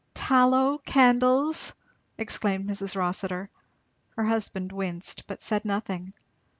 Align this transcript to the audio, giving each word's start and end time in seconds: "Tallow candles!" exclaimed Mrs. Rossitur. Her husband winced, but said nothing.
"Tallow 0.15 0.79
candles!" 0.79 1.73
exclaimed 2.17 2.67
Mrs. 2.67 2.95
Rossitur. 2.95 3.51
Her 4.17 4.25
husband 4.25 4.71
winced, 4.71 5.27
but 5.27 5.43
said 5.43 5.63
nothing. 5.63 6.13